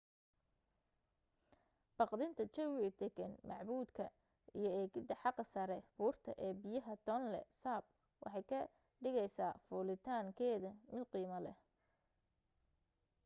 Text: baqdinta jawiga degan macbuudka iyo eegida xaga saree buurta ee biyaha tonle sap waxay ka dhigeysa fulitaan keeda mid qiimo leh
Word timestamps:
baqdinta 1.97 2.43
jawiga 2.55 2.91
degan 3.03 3.33
macbuudka 3.49 4.03
iyo 4.57 4.69
eegida 4.81 5.13
xaga 5.23 5.43
saree 5.53 5.87
buurta 5.95 6.31
ee 6.45 6.53
biyaha 6.63 6.93
tonle 7.07 7.39
sap 7.61 7.83
waxay 8.23 8.43
ka 8.51 8.59
dhigeysa 9.03 9.47
fulitaan 9.65 10.27
keeda 10.39 10.71
mid 10.93 11.03
qiimo 11.13 11.37
leh 11.45 11.57